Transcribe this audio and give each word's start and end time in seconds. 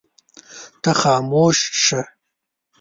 ته 0.81 0.91
خاموش 0.99 1.59
شه. 1.83 2.01